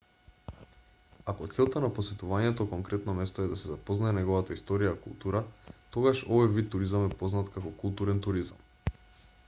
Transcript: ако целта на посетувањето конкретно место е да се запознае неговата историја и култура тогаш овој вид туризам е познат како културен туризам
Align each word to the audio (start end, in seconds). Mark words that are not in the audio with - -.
ако 1.33 1.49
целта 1.55 1.81
на 1.81 1.89
посетувањето 1.97 2.65
конкретно 2.71 3.13
место 3.19 3.43
е 3.43 3.51
да 3.51 3.57
се 3.63 3.69
запознае 3.73 4.13
неговата 4.19 4.57
историја 4.59 4.93
и 4.97 5.01
култура 5.03 5.41
тогаш 5.97 6.23
овој 6.37 6.49
вид 6.57 6.71
туризам 6.77 7.05
е 7.09 7.11
познат 7.21 7.53
како 7.59 7.75
културен 7.83 8.23
туризам 8.29 8.65